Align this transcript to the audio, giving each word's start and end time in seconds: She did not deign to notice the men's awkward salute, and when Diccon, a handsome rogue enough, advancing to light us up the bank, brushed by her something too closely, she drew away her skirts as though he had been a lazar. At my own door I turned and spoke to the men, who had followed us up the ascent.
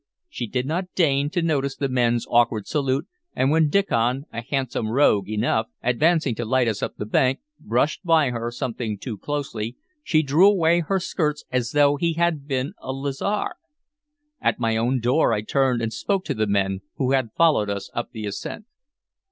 She 0.29 0.47
did 0.47 0.65
not 0.65 0.91
deign 0.95 1.29
to 1.29 1.43
notice 1.43 1.75
the 1.75 1.87
men's 1.87 2.25
awkward 2.27 2.65
salute, 2.65 3.07
and 3.35 3.51
when 3.51 3.69
Diccon, 3.69 4.23
a 4.33 4.41
handsome 4.41 4.89
rogue 4.89 5.29
enough, 5.29 5.67
advancing 5.83 6.33
to 6.37 6.43
light 6.43 6.67
us 6.67 6.81
up 6.81 6.95
the 6.97 7.05
bank, 7.05 7.41
brushed 7.59 8.03
by 8.03 8.31
her 8.31 8.49
something 8.49 8.97
too 8.97 9.15
closely, 9.15 9.77
she 10.01 10.23
drew 10.23 10.47
away 10.49 10.79
her 10.79 10.99
skirts 10.99 11.45
as 11.51 11.73
though 11.73 11.97
he 11.97 12.13
had 12.13 12.47
been 12.47 12.73
a 12.79 12.91
lazar. 12.91 13.57
At 14.41 14.59
my 14.59 14.75
own 14.75 15.01
door 15.01 15.33
I 15.33 15.41
turned 15.41 15.83
and 15.83 15.93
spoke 15.93 16.25
to 16.25 16.33
the 16.33 16.47
men, 16.47 16.81
who 16.95 17.11
had 17.11 17.29
followed 17.37 17.69
us 17.69 17.91
up 17.93 18.09
the 18.11 18.25
ascent. 18.25 18.65